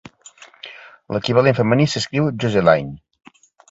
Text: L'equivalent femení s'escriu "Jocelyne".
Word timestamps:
L'equivalent 1.17 1.59
femení 1.61 1.89
s'escriu 1.95 2.35
"Jocelyne". 2.47 3.41